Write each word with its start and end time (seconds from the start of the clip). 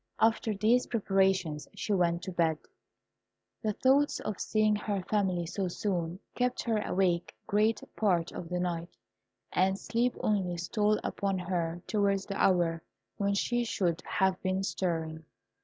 After 0.19 0.55
these 0.55 0.87
preparations, 0.87 1.67
she 1.75 1.93
went 1.93 2.23
to 2.23 2.31
bed. 2.31 2.57
The 3.61 3.73
thoughts 3.73 4.19
of 4.21 4.39
seeing 4.39 4.75
her 4.75 5.03
family 5.03 5.45
so 5.45 5.67
soon 5.67 6.19
kept 6.33 6.63
her 6.63 6.79
awake 6.81 7.35
great 7.45 7.83
part 7.95 8.31
of 8.31 8.49
the 8.49 8.59
night, 8.59 8.89
and 9.53 9.77
sleep 9.77 10.15
only 10.21 10.57
stole 10.57 10.99
upon 11.03 11.37
her 11.37 11.83
towards 11.85 12.25
the 12.25 12.41
hour 12.43 12.81
when 13.17 13.35
she 13.35 13.63
should 13.63 14.01
have 14.07 14.41
been 14.41 14.63
stirring. 14.63 15.23